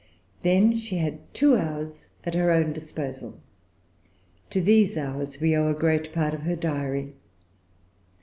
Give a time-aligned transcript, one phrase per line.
[0.41, 3.39] Then she had two hours at her own disposal.
[4.49, 7.13] To these hours we owe great part of her Diary.